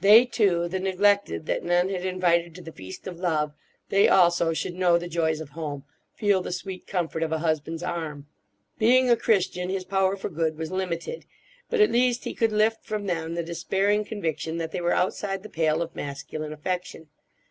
[0.00, 4.98] They too—the neglected that none had invited to the feast of love—they also should know
[4.98, 8.26] the joys of home, feel the sweet comfort of a husband's arm.
[8.78, 11.24] Being a Christian, his power for good was limited.
[11.70, 15.42] But at least he could lift from them the despairing conviction that they were outside
[15.42, 17.08] the pale of masculine affection.